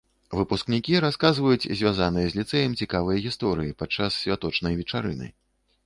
[0.37, 5.27] Выпускнікі расказваюць звязаныя з ліцэем цікавыя гісторыі падчас святочнай вечарыны.